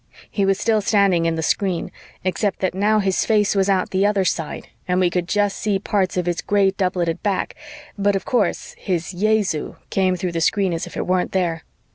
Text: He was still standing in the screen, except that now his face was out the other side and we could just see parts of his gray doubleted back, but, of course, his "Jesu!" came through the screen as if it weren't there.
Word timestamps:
He 0.31 0.45
was 0.47 0.57
still 0.59 0.81
standing 0.81 1.27
in 1.27 1.35
the 1.35 1.43
screen, 1.43 1.91
except 2.23 2.57
that 2.61 2.73
now 2.73 2.97
his 2.97 3.23
face 3.23 3.53
was 3.53 3.69
out 3.69 3.91
the 3.91 4.03
other 4.03 4.25
side 4.25 4.69
and 4.87 4.99
we 4.99 5.11
could 5.11 5.27
just 5.27 5.57
see 5.59 5.77
parts 5.77 6.17
of 6.17 6.25
his 6.25 6.41
gray 6.41 6.71
doubleted 6.71 7.21
back, 7.21 7.53
but, 7.99 8.15
of 8.15 8.25
course, 8.25 8.73
his 8.79 9.11
"Jesu!" 9.11 9.75
came 9.91 10.15
through 10.15 10.31
the 10.31 10.41
screen 10.41 10.73
as 10.73 10.87
if 10.87 10.97
it 10.97 11.05
weren't 11.05 11.33
there. 11.33 11.65